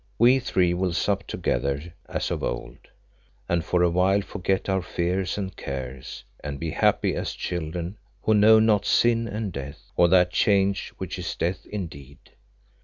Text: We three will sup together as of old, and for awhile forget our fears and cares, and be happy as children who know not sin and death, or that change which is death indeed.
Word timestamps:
We 0.17 0.39
three 0.39 0.73
will 0.73 0.93
sup 0.93 1.27
together 1.27 1.93
as 2.09 2.31
of 2.31 2.41
old, 2.41 2.79
and 3.47 3.63
for 3.63 3.83
awhile 3.83 4.21
forget 4.21 4.67
our 4.67 4.81
fears 4.81 5.37
and 5.37 5.55
cares, 5.55 6.23
and 6.43 6.59
be 6.59 6.71
happy 6.71 7.13
as 7.13 7.33
children 7.33 7.99
who 8.23 8.33
know 8.33 8.57
not 8.57 8.83
sin 8.83 9.27
and 9.27 9.53
death, 9.53 9.91
or 9.95 10.07
that 10.07 10.31
change 10.31 10.91
which 10.97 11.19
is 11.19 11.35
death 11.35 11.67
indeed. 11.67 12.17